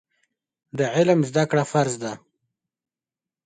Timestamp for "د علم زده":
0.77-1.43